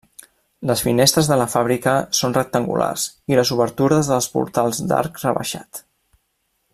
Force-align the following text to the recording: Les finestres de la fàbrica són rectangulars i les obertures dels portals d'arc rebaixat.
Les 0.69 0.79
finestres 0.85 1.27
de 1.31 1.35
la 1.41 1.45
fàbrica 1.55 1.93
són 2.21 2.33
rectangulars 2.39 3.05
i 3.33 3.39
les 3.41 3.53
obertures 3.59 4.11
dels 4.15 4.31
portals 4.39 4.81
d'arc 4.93 5.25
rebaixat. 5.29 5.85